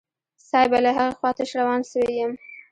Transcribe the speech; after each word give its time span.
صايبه 0.49 0.79
له 0.85 0.91
هغې 0.97 1.15
خوا 1.17 1.31
تش 1.37 1.49
روان 1.61 1.81
سوى 1.91 2.11
يم. 2.19 2.31